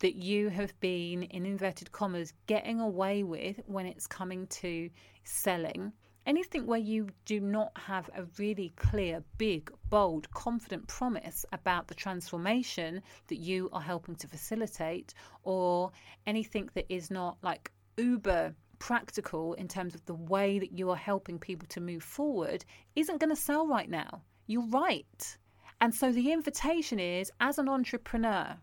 that 0.00 0.16
you 0.16 0.48
have 0.48 0.78
been, 0.80 1.22
in 1.22 1.46
inverted 1.46 1.92
commas, 1.92 2.32
getting 2.46 2.80
away 2.80 3.22
with 3.22 3.60
when 3.66 3.86
it's 3.86 4.06
coming 4.06 4.46
to 4.48 4.90
selling 5.24 5.92
anything 6.26 6.66
where 6.66 6.78
you 6.78 7.08
do 7.24 7.40
not 7.40 7.72
have 7.76 8.08
a 8.14 8.24
really 8.38 8.72
clear, 8.76 9.22
big, 9.38 9.70
bold, 9.88 10.30
confident 10.30 10.86
promise 10.86 11.44
about 11.52 11.88
the 11.88 11.94
transformation 11.94 13.02
that 13.28 13.38
you 13.38 13.68
are 13.72 13.80
helping 13.80 14.14
to 14.16 14.28
facilitate, 14.28 15.14
or 15.42 15.90
anything 16.26 16.68
that 16.74 16.86
is 16.92 17.10
not 17.10 17.38
like 17.42 17.70
uber 17.96 18.54
practical 18.78 19.54
in 19.54 19.68
terms 19.68 19.94
of 19.94 20.04
the 20.06 20.14
way 20.14 20.58
that 20.58 20.72
you 20.72 20.90
are 20.90 20.96
helping 20.96 21.38
people 21.38 21.68
to 21.68 21.80
move 21.80 22.02
forward, 22.02 22.64
isn't 22.96 23.20
going 23.20 23.30
to 23.30 23.36
sell 23.36 23.66
right 23.66 23.90
now. 23.90 24.22
You're 24.46 24.66
right. 24.68 25.36
And 25.80 25.94
so 25.94 26.12
the 26.12 26.32
invitation 26.32 26.98
is 26.98 27.30
as 27.40 27.58
an 27.58 27.68
entrepreneur, 27.68 28.56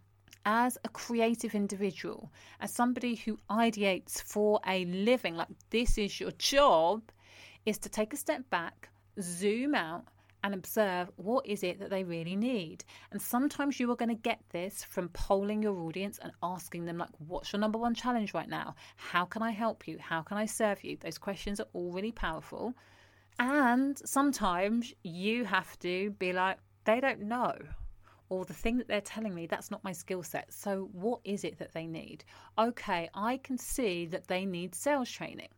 as 0.45 0.77
a 0.83 0.89
creative 0.89 1.55
individual, 1.55 2.31
as 2.59 2.73
somebody 2.73 3.15
who 3.15 3.37
ideates 3.49 4.21
for 4.21 4.59
a 4.65 4.85
living, 4.85 5.35
like 5.35 5.49
this 5.69 5.97
is 5.97 6.19
your 6.19 6.31
job, 6.31 7.01
is 7.67 7.77
to 7.77 7.89
take 7.89 8.13
a 8.13 8.17
step 8.17 8.49
back, 8.49 8.87
zoom 9.21 9.75
out, 9.75 10.05
and 10.41 10.53
observe 10.53 11.11
what 11.17 11.45
is 11.45 11.63
it 11.63 11.79
that 11.79 11.89
they 11.89 12.05
really 12.05 12.37
need. 12.37 12.85
And 13.11 13.21
sometimes 13.21 13.77
you 13.77 13.91
are 13.91 13.95
going 13.97 14.07
to 14.07 14.15
get 14.15 14.39
this 14.51 14.85
from 14.85 15.09
polling 15.09 15.61
your 15.61 15.77
audience 15.79 16.17
and 16.23 16.31
asking 16.41 16.85
them 16.85 16.97
like 16.97 17.09
what's 17.27 17.51
your 17.51 17.59
number 17.59 17.77
one 17.77 17.93
challenge 17.93 18.33
right 18.33 18.47
now? 18.47 18.75
How 18.95 19.25
can 19.25 19.41
I 19.41 19.51
help 19.51 19.85
you? 19.85 19.97
How 19.99 20.21
can 20.21 20.37
I 20.37 20.45
serve 20.45 20.81
you? 20.81 20.95
Those 20.97 21.17
questions 21.17 21.59
are 21.59 21.67
all 21.73 21.91
really 21.91 22.13
powerful. 22.13 22.73
And 23.37 23.97
sometimes 24.05 24.93
you 25.03 25.43
have 25.43 25.77
to 25.79 26.11
be 26.11 26.31
like 26.31 26.59
they 26.85 27.01
don't 27.01 27.23
know 27.23 27.53
or 28.29 28.45
the 28.45 28.53
thing 28.53 28.77
that 28.77 28.87
they're 28.87 29.01
telling 29.01 29.35
me 29.35 29.45
that's 29.45 29.71
not 29.71 29.83
my 29.83 29.91
skill 29.91 30.23
set. 30.23 30.53
So 30.53 30.87
what 30.93 31.19
is 31.25 31.43
it 31.43 31.59
that 31.59 31.73
they 31.73 31.85
need? 31.85 32.23
Okay, 32.57 33.09
I 33.13 33.37
can 33.43 33.57
see 33.57 34.05
that 34.05 34.27
they 34.27 34.45
need 34.45 34.73
sales 34.73 35.11
training. 35.11 35.49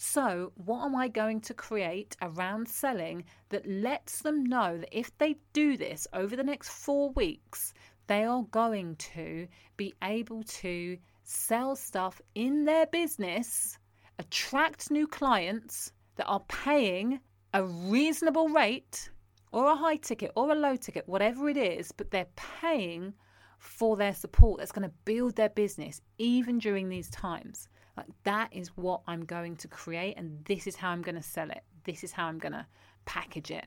So, 0.00 0.52
what 0.54 0.84
am 0.84 0.94
I 0.94 1.08
going 1.08 1.40
to 1.40 1.54
create 1.54 2.16
around 2.22 2.68
selling 2.68 3.24
that 3.48 3.66
lets 3.66 4.22
them 4.22 4.44
know 4.44 4.78
that 4.78 4.96
if 4.96 5.10
they 5.18 5.38
do 5.52 5.76
this 5.76 6.06
over 6.12 6.36
the 6.36 6.44
next 6.44 6.68
four 6.68 7.10
weeks, 7.10 7.74
they 8.06 8.24
are 8.24 8.44
going 8.44 8.94
to 8.94 9.48
be 9.76 9.92
able 10.04 10.44
to 10.44 10.96
sell 11.24 11.74
stuff 11.74 12.22
in 12.36 12.64
their 12.64 12.86
business, 12.86 13.76
attract 14.20 14.92
new 14.92 15.08
clients 15.08 15.90
that 16.14 16.26
are 16.26 16.44
paying 16.46 17.18
a 17.52 17.64
reasonable 17.64 18.48
rate 18.48 19.10
or 19.50 19.66
a 19.66 19.76
high 19.76 19.96
ticket 19.96 20.30
or 20.36 20.52
a 20.52 20.54
low 20.54 20.76
ticket, 20.76 21.08
whatever 21.08 21.48
it 21.48 21.56
is, 21.56 21.90
but 21.90 22.12
they're 22.12 22.30
paying 22.60 23.14
for 23.58 23.96
their 23.96 24.14
support 24.14 24.58
that's 24.58 24.72
going 24.72 24.88
to 24.88 24.94
build 25.04 25.36
their 25.36 25.48
business 25.50 26.00
even 26.16 26.58
during 26.58 26.88
these 26.88 27.10
times. 27.10 27.68
Like 27.96 28.06
that 28.24 28.48
is 28.52 28.68
what 28.76 29.02
I'm 29.06 29.24
going 29.24 29.56
to 29.56 29.68
create, 29.68 30.16
and 30.16 30.44
this 30.44 30.66
is 30.66 30.76
how 30.76 30.90
I'm 30.90 31.02
going 31.02 31.16
to 31.16 31.22
sell 31.22 31.50
it. 31.50 31.62
This 31.84 32.04
is 32.04 32.12
how 32.12 32.26
I'm 32.26 32.38
going 32.38 32.52
to 32.52 32.66
package 33.04 33.50
it. 33.50 33.66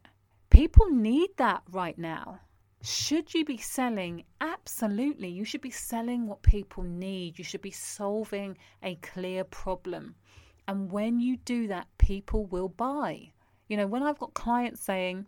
People 0.49 0.89
need 0.89 1.29
that 1.37 1.63
right 1.71 1.97
now. 1.97 2.39
Should 2.83 3.33
you 3.33 3.45
be 3.45 3.57
selling? 3.57 4.23
Absolutely. 4.39 5.27
You 5.27 5.45
should 5.45 5.61
be 5.61 5.69
selling 5.69 6.27
what 6.27 6.41
people 6.41 6.83
need. 6.83 7.37
You 7.37 7.43
should 7.43 7.61
be 7.61 7.71
solving 7.71 8.57
a 8.81 8.95
clear 8.95 9.43
problem. 9.43 10.15
And 10.67 10.91
when 10.91 11.19
you 11.19 11.37
do 11.37 11.67
that, 11.67 11.87
people 11.97 12.45
will 12.45 12.69
buy. 12.69 13.31
You 13.67 13.77
know, 13.77 13.87
when 13.87 14.03
I've 14.03 14.19
got 14.19 14.33
clients 14.33 14.81
saying, 14.81 15.25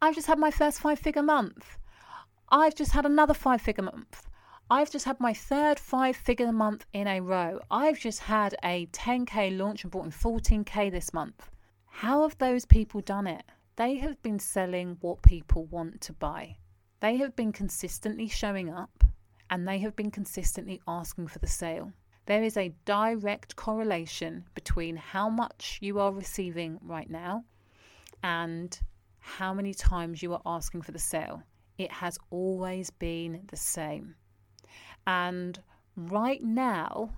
I've 0.00 0.14
just 0.14 0.26
had 0.26 0.38
my 0.38 0.50
first 0.50 0.80
five 0.80 0.98
figure 0.98 1.22
month, 1.22 1.78
I've 2.54 2.74
just 2.74 2.92
had 2.92 3.06
another 3.06 3.32
five 3.32 3.62
figure 3.62 3.82
month, 3.82 4.28
I've 4.70 4.90
just 4.90 5.06
had 5.06 5.20
my 5.20 5.32
third 5.32 5.78
five 5.78 6.16
figure 6.16 6.52
month 6.52 6.84
in 6.92 7.06
a 7.06 7.20
row. 7.20 7.60
I've 7.70 7.98
just 7.98 8.20
had 8.20 8.54
a 8.62 8.86
10k 8.86 9.56
launch 9.56 9.84
and 9.84 9.90
brought 9.90 10.04
in 10.04 10.12
14k 10.12 10.90
this 10.90 11.14
month. 11.14 11.50
How 11.86 12.22
have 12.22 12.36
those 12.38 12.64
people 12.66 13.00
done 13.00 13.26
it? 13.26 13.42
They 13.76 13.96
have 13.96 14.22
been 14.22 14.38
selling 14.38 14.98
what 15.00 15.22
people 15.22 15.64
want 15.64 16.02
to 16.02 16.12
buy. 16.12 16.56
They 17.00 17.16
have 17.16 17.34
been 17.36 17.52
consistently 17.52 18.28
showing 18.28 18.70
up 18.70 19.04
and 19.50 19.66
they 19.66 19.78
have 19.78 19.96
been 19.96 20.10
consistently 20.10 20.80
asking 20.86 21.28
for 21.28 21.38
the 21.38 21.46
sale. 21.46 21.92
There 22.26 22.42
is 22.42 22.56
a 22.56 22.74
direct 22.84 23.56
correlation 23.56 24.44
between 24.54 24.96
how 24.96 25.28
much 25.28 25.78
you 25.80 25.98
are 26.00 26.12
receiving 26.12 26.78
right 26.82 27.08
now 27.08 27.44
and 28.22 28.78
how 29.20 29.52
many 29.54 29.74
times 29.74 30.22
you 30.22 30.32
are 30.34 30.42
asking 30.46 30.82
for 30.82 30.92
the 30.92 30.98
sale. 30.98 31.42
It 31.78 31.90
has 31.90 32.18
always 32.30 32.90
been 32.90 33.42
the 33.48 33.56
same. 33.56 34.14
And 35.06 35.60
right 35.96 36.42
now, 36.42 37.10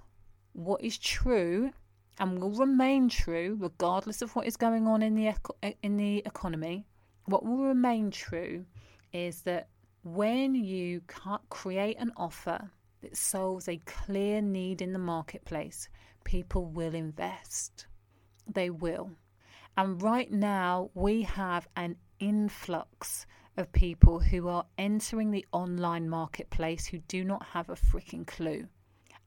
what 0.52 0.82
is 0.82 0.98
true 0.98 1.72
and 2.18 2.40
will 2.40 2.52
remain 2.52 3.08
true, 3.08 3.56
regardless 3.60 4.22
of 4.22 4.34
what 4.36 4.46
is 4.46 4.56
going 4.56 4.86
on 4.86 5.02
in 5.02 5.14
the 5.14 5.34
in 5.82 5.96
the 5.96 6.18
economy, 6.18 6.86
what 7.26 7.44
will 7.44 7.64
remain 7.64 8.10
true 8.10 8.64
is 9.12 9.42
that 9.42 9.68
when 10.04 10.54
you 10.54 11.00
create 11.48 11.96
an 11.98 12.12
offer 12.16 12.70
that 13.00 13.16
solves 13.16 13.68
a 13.68 13.80
clear 13.86 14.40
need 14.40 14.80
in 14.80 14.92
the 14.92 14.98
marketplace, 14.98 15.88
people 16.24 16.66
will 16.66 16.94
invest. 16.94 17.86
They 18.46 18.70
will. 18.70 19.10
And 19.76 20.00
right 20.02 20.30
now, 20.30 20.90
we 20.94 21.22
have 21.22 21.66
an 21.74 21.96
influx 22.20 23.26
of 23.56 23.72
people 23.72 24.18
who 24.18 24.48
are 24.48 24.66
entering 24.78 25.30
the 25.30 25.46
online 25.52 26.08
marketplace 26.08 26.86
who 26.86 26.98
do 26.98 27.24
not 27.24 27.44
have 27.46 27.68
a 27.68 27.74
freaking 27.74 28.26
clue. 28.26 28.66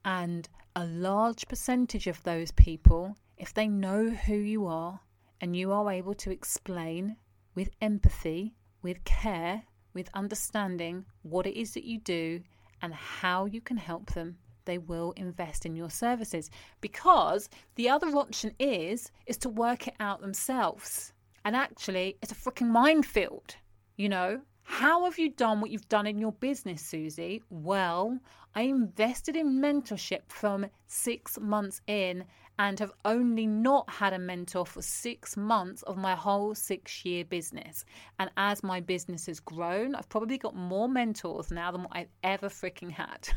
And 0.04 0.48
a 0.76 0.84
large 0.86 1.48
percentage 1.48 2.06
of 2.06 2.22
those 2.22 2.50
people, 2.52 3.16
if 3.36 3.54
they 3.54 3.68
know 3.68 4.10
who 4.10 4.34
you 4.34 4.66
are 4.66 5.00
and 5.40 5.56
you 5.56 5.72
are 5.72 5.90
able 5.90 6.14
to 6.14 6.30
explain 6.30 7.16
with 7.54 7.70
empathy, 7.80 8.54
with 8.82 9.02
care, 9.04 9.62
with 9.94 10.10
understanding 10.14 11.04
what 11.22 11.46
it 11.46 11.58
is 11.58 11.74
that 11.74 11.84
you 11.84 11.98
do 11.98 12.40
and 12.82 12.94
how 12.94 13.46
you 13.46 13.60
can 13.60 13.76
help 13.76 14.12
them, 14.12 14.36
they 14.64 14.78
will 14.78 15.12
invest 15.16 15.64
in 15.64 15.74
your 15.74 15.90
services 15.90 16.50
because 16.80 17.48
the 17.74 17.88
other 17.88 18.08
option 18.08 18.54
is 18.58 19.10
is 19.26 19.38
to 19.38 19.48
work 19.48 19.88
it 19.88 19.94
out 19.98 20.20
themselves. 20.20 21.12
And 21.44 21.56
actually, 21.56 22.18
it's 22.22 22.32
a 22.32 22.34
freaking 22.34 22.68
minefield. 22.68 23.56
You 23.98 24.08
know, 24.08 24.40
how 24.62 25.06
have 25.06 25.18
you 25.18 25.28
done 25.28 25.60
what 25.60 25.72
you've 25.72 25.88
done 25.88 26.06
in 26.06 26.18
your 26.18 26.30
business, 26.30 26.80
Suzy? 26.80 27.42
Well, 27.50 28.16
I 28.54 28.62
invested 28.62 29.34
in 29.34 29.60
mentorship 29.60 30.20
from 30.28 30.66
six 30.86 31.36
months 31.40 31.80
in 31.88 32.24
and 32.60 32.78
have 32.78 32.92
only 33.04 33.44
not 33.44 33.90
had 33.90 34.12
a 34.12 34.18
mentor 34.20 34.64
for 34.64 34.82
six 34.82 35.36
months 35.36 35.82
of 35.82 35.96
my 35.96 36.14
whole 36.14 36.54
six 36.54 37.04
year 37.04 37.24
business. 37.24 37.84
And 38.20 38.30
as 38.36 38.62
my 38.62 38.78
business 38.78 39.26
has 39.26 39.40
grown, 39.40 39.96
I've 39.96 40.08
probably 40.08 40.38
got 40.38 40.54
more 40.54 40.88
mentors 40.88 41.50
now 41.50 41.72
than 41.72 41.82
what 41.82 41.96
I've 41.96 42.12
ever 42.22 42.48
freaking 42.48 42.92
had. 42.92 43.28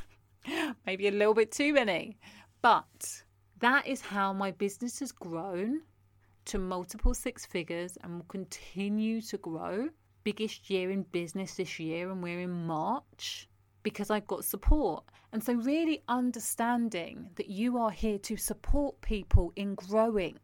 Maybe 0.86 1.08
a 1.08 1.12
little 1.12 1.34
bit 1.34 1.52
too 1.52 1.74
many. 1.74 2.20
But 2.62 3.24
that 3.62 3.88
is 3.88 4.02
how 4.02 4.32
my 4.32 4.52
business 4.52 5.00
has 5.00 5.12
grown 5.12 5.82
to 6.46 6.60
multiple 6.60 7.16
six 7.16 7.48
figures 7.48 7.98
and 8.04 8.14
will 8.14 8.26
continue 8.26 9.22
to 9.22 9.40
grow. 9.40 9.90
Biggest 10.24 10.70
year 10.70 10.92
in 10.92 11.04
business 11.04 11.56
this 11.56 11.80
year, 11.80 12.10
and 12.12 12.22
we're 12.22 12.42
in 12.42 12.66
March 12.68 13.50
because 13.84 14.10
I've 14.10 14.28
got 14.28 14.46
support. 14.46 15.04
And 15.32 15.44
so, 15.44 15.54
really 15.54 16.04
understanding 16.08 17.30
that 17.36 17.50
you 17.50 17.78
are 17.78 17.92
here 17.92 18.20
to 18.20 18.38
support 18.38 19.02
people 19.02 19.54
in 19.56 19.76
growing, 19.76 20.40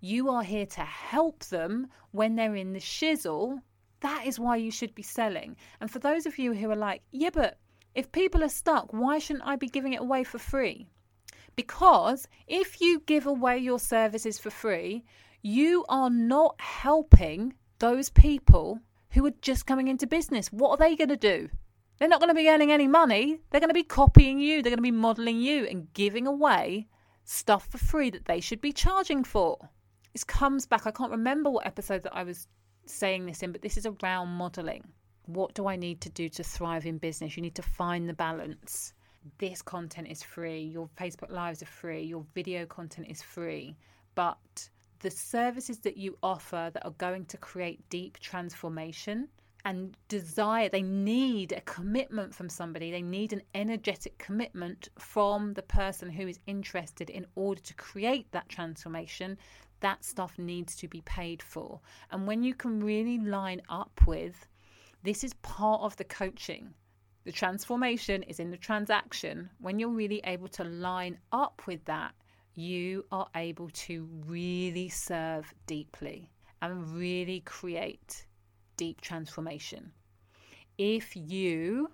you 0.00 0.28
are 0.30 0.42
here 0.42 0.66
to 0.66 0.80
help 0.80 1.44
them 1.44 1.86
when 2.10 2.34
they're 2.34 2.56
in 2.56 2.72
the 2.72 2.80
shizzle. 2.80 3.60
That 4.00 4.26
is 4.26 4.40
why 4.40 4.56
you 4.56 4.70
should 4.70 4.94
be 4.94 5.02
selling. 5.02 5.56
And 5.80 5.90
for 5.90 6.00
those 6.00 6.26
of 6.26 6.38
you 6.38 6.54
who 6.54 6.70
are 6.70 6.76
like, 6.76 7.02
yeah, 7.12 7.30
but 7.32 7.58
if 7.94 8.10
people 8.10 8.42
are 8.42 8.48
stuck, 8.48 8.92
why 8.92 9.18
shouldn't 9.18 9.46
I 9.46 9.56
be 9.56 9.68
giving 9.68 9.92
it 9.92 10.00
away 10.00 10.24
for 10.24 10.38
free? 10.38 10.88
Because 11.54 12.26
if 12.46 12.80
you 12.80 13.00
give 13.00 13.26
away 13.26 13.58
your 13.58 13.78
services 13.78 14.38
for 14.38 14.50
free, 14.50 15.04
you 15.42 15.84
are 15.88 16.10
not 16.10 16.60
helping 16.60 17.54
those 17.78 18.10
people 18.10 18.80
who 19.12 19.24
are 19.26 19.32
just 19.42 19.66
coming 19.66 19.88
into 19.88 20.06
business. 20.06 20.48
What 20.48 20.70
are 20.70 20.76
they 20.76 20.96
going 20.96 21.08
to 21.08 21.16
do? 21.16 21.48
They're 21.98 22.08
not 22.08 22.20
going 22.20 22.30
to 22.30 22.34
be 22.34 22.48
earning 22.48 22.72
any 22.72 22.88
money. 22.88 23.40
They're 23.50 23.60
going 23.60 23.68
to 23.68 23.74
be 23.74 23.84
copying 23.84 24.40
you. 24.40 24.62
They're 24.62 24.70
going 24.70 24.78
to 24.78 24.82
be 24.82 24.90
modeling 24.90 25.40
you 25.40 25.66
and 25.66 25.92
giving 25.92 26.26
away 26.26 26.88
stuff 27.24 27.68
for 27.68 27.78
free 27.78 28.10
that 28.10 28.24
they 28.24 28.40
should 28.40 28.60
be 28.60 28.72
charging 28.72 29.22
for. 29.22 29.58
This 30.12 30.24
comes 30.24 30.66
back. 30.66 30.86
I 30.86 30.90
can't 30.90 31.10
remember 31.10 31.50
what 31.50 31.66
episode 31.66 32.02
that 32.02 32.16
I 32.16 32.24
was 32.24 32.48
saying 32.86 33.26
this 33.26 33.42
in, 33.42 33.52
but 33.52 33.62
this 33.62 33.76
is 33.76 33.86
around 33.86 34.28
modeling. 34.28 34.84
What 35.26 35.54
do 35.54 35.68
I 35.68 35.76
need 35.76 36.00
to 36.00 36.10
do 36.10 36.28
to 36.30 36.42
thrive 36.42 36.86
in 36.86 36.98
business? 36.98 37.36
You 37.36 37.42
need 37.42 37.54
to 37.54 37.62
find 37.62 38.08
the 38.08 38.14
balance. 38.14 38.92
This 39.38 39.62
content 39.62 40.08
is 40.08 40.22
free. 40.22 40.62
Your 40.62 40.88
Facebook 40.98 41.30
Lives 41.30 41.62
are 41.62 41.66
free. 41.66 42.02
Your 42.02 42.24
video 42.34 42.66
content 42.66 43.06
is 43.08 43.22
free. 43.22 43.76
But 44.14 44.68
the 45.02 45.10
services 45.10 45.78
that 45.80 45.96
you 45.96 46.16
offer 46.22 46.70
that 46.72 46.84
are 46.84 46.92
going 46.92 47.26
to 47.26 47.36
create 47.36 47.88
deep 47.90 48.18
transformation 48.20 49.28
and 49.64 49.96
desire, 50.08 50.68
they 50.68 50.82
need 50.82 51.52
a 51.52 51.60
commitment 51.62 52.34
from 52.34 52.48
somebody. 52.48 52.90
They 52.90 53.02
need 53.02 53.32
an 53.32 53.42
energetic 53.54 54.18
commitment 54.18 54.88
from 54.98 55.54
the 55.54 55.62
person 55.62 56.10
who 56.10 56.26
is 56.26 56.40
interested 56.46 57.10
in 57.10 57.26
order 57.34 57.60
to 57.60 57.74
create 57.74 58.30
that 58.32 58.48
transformation. 58.48 59.38
That 59.80 60.04
stuff 60.04 60.38
needs 60.38 60.76
to 60.76 60.88
be 60.88 61.02
paid 61.02 61.42
for. 61.42 61.80
And 62.10 62.26
when 62.26 62.42
you 62.42 62.54
can 62.54 62.80
really 62.80 63.18
line 63.18 63.62
up 63.68 64.00
with 64.06 64.46
this 65.04 65.24
is 65.24 65.34
part 65.34 65.82
of 65.82 65.96
the 65.96 66.04
coaching. 66.04 66.74
The 67.24 67.32
transformation 67.32 68.22
is 68.24 68.38
in 68.38 68.52
the 68.52 68.56
transaction. 68.56 69.50
When 69.58 69.78
you're 69.78 69.88
really 69.88 70.20
able 70.24 70.48
to 70.48 70.64
line 70.64 71.18
up 71.32 71.62
with 71.66 71.84
that, 71.86 72.14
you 72.54 73.04
are 73.10 73.28
able 73.34 73.70
to 73.70 74.08
really 74.26 74.88
serve 74.88 75.52
deeply 75.66 76.30
and 76.60 76.94
really 76.94 77.40
create 77.40 78.26
deep 78.76 79.00
transformation. 79.00 79.92
If 80.78 81.16
you 81.16 81.90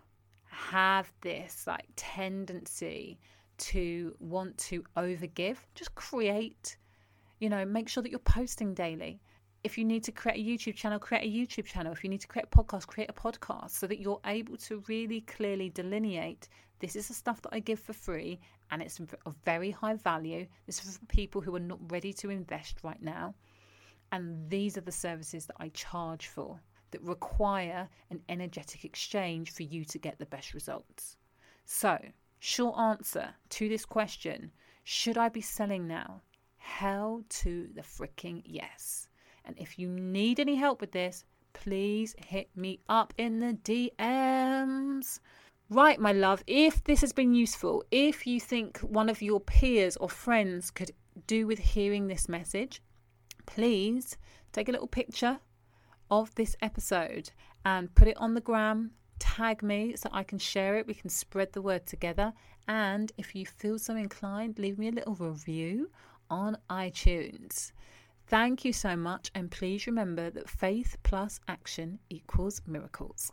have 0.47 1.13
this 1.21 1.67
like 1.67 1.87
tendency 1.97 3.19
to 3.59 4.15
want 4.21 4.57
to 4.59 4.85
overgive, 4.97 5.57
just 5.75 5.95
create, 5.95 6.77
you 7.41 7.49
know, 7.49 7.65
make 7.65 7.89
sure 7.89 8.03
that 8.03 8.11
you're 8.11 8.19
posting 8.19 8.75
daily. 8.75 9.21
If 9.65 9.77
you 9.77 9.85
need 9.85 10.05
to 10.05 10.13
create 10.13 10.39
a 10.39 10.49
YouTube 10.49 10.77
channel, 10.77 10.99
create 10.99 11.25
a 11.25 11.37
YouTube 11.37 11.67
channel. 11.67 11.93
If 11.93 12.05
you 12.05 12.11
need 12.11 12.21
to 12.21 12.29
create 12.29 12.47
a 12.53 12.57
podcast, 12.57 12.87
create 12.87 13.11
a 13.11 13.13
podcast 13.13 13.71
so 13.71 13.87
that 13.87 14.01
you're 14.01 14.21
able 14.25 14.57
to 14.59 14.83
really 14.89 15.23
clearly 15.23 15.69
delineate 15.71 16.49
this 16.81 16.95
is 16.95 17.09
the 17.09 17.15
stuff 17.15 17.43
that 17.43 17.53
I 17.53 17.59
give 17.59 17.81
for 17.81 17.93
free 17.93 18.39
and 18.71 18.81
it's 18.83 19.01
of 19.27 19.35
very 19.45 19.71
high 19.71 19.95
value. 19.95 20.47
This 20.67 20.85
is 20.85 20.99
for 20.99 21.07
people 21.07 21.41
who 21.41 21.55
are 21.57 21.61
not 21.61 21.91
ready 21.91 22.13
to 22.15 22.31
invest 22.31 22.79
right 22.83 23.03
now. 23.03 23.35
And 24.13 24.49
these 24.49 24.79
are 24.79 24.83
the 24.83 24.93
services 24.93 25.47
that 25.47 25.57
I 25.59 25.69
charge 25.71 26.29
for 26.29 26.61
that 26.91 27.03
require 27.03 27.89
an 28.11 28.21
energetic 28.29 28.85
exchange 28.85 29.51
for 29.51 29.65
you 29.65 29.85
to 29.87 29.99
get 29.99 30.19
the 30.19 30.27
best 30.27 30.55
results. 30.55 31.17
So, 31.65 31.99
short 32.39 32.79
answer 32.79 33.35
to 33.51 33.69
this 33.69 33.85
question 33.85 34.53
should 34.85 35.19
I 35.19 35.29
be 35.29 35.43
selling 35.43 35.87
now? 35.87 36.23
Hell 36.57 37.25
to 37.29 37.69
the 37.75 37.83
freaking 37.83 38.43
yes. 38.45 39.08
And 39.49 39.59
if 39.59 39.79
you 39.79 39.89
need 39.89 40.39
any 40.39 40.55
help 40.55 40.81
with 40.83 40.93
this, 40.93 41.25
please 41.55 42.15
hit 42.19 42.51
me 42.55 42.81
up 42.89 43.15
in 43.17 43.41
the 43.41 43.55
DMs. 43.65 45.21
Right, 45.71 45.99
my 45.99 46.13
love, 46.13 46.45
if 46.47 46.85
this 46.85 47.01
has 47.01 47.13
been 47.13 47.35
useful, 47.35 47.83
if 47.91 48.27
you 48.27 48.41
think 48.41 48.79
one 48.79 49.09
of 49.09 49.23
your 49.23 49.41
peers 49.41 49.97
or 49.97 50.09
friends 50.09 50.71
could 50.71 50.93
do 51.27 51.47
with 51.47 51.59
hearing 51.59 52.07
this 52.07 52.29
message, 52.29 52.83
please 53.47 54.19
take 54.53 54.69
a 54.69 54.73
little 54.73 54.87
picture 54.87 55.39
of 56.11 56.35
this 56.35 56.55
episode 56.63 57.31
and 57.65 57.95
put 57.95 58.09
it 58.09 58.17
on 58.19 58.35
the 58.35 58.41
gram, 58.41 58.91
tag 59.19 59.63
me 59.63 59.95
so 59.97 60.11
I 60.13 60.23
can 60.25 60.39
share 60.39 60.77
it. 60.77 60.87
We 60.87 60.95
can 60.95 61.11
spread 61.11 61.53
the 61.53 61.63
word 61.63 61.87
together. 61.87 62.33
And 62.67 63.13
if 63.17 63.35
you 63.35 63.47
feel 63.47 63.79
so 63.79 63.97
inclined, 63.97 64.59
leave 64.59 64.79
me 64.79 64.89
a 64.89 64.93
little 64.93 65.15
review 65.15 65.91
on 66.31 66.59
iTunes. 66.71 67.73
Thank 68.29 68.65
you 68.65 68.75
so 68.75 68.95
much. 68.95 69.31
And 69.35 69.51
please 69.51 69.87
remember 69.87 70.31
that 70.31 70.51
faith 70.51 70.97
plus 71.03 71.41
action 71.49 71.99
equals 72.11 72.61
miracles. 72.67 73.33